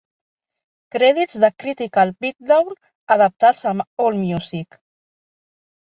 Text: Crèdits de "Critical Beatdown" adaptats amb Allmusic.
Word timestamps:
Crèdits 0.95 1.37
de 1.43 1.49
"Critical 1.63 2.13
Beatdown" 2.25 2.73
adaptats 3.17 3.63
amb 3.73 4.05
Allmusic. 4.07 4.81